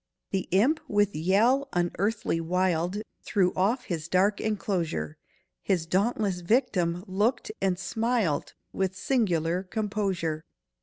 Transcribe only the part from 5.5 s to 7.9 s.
His dauntless victim looked and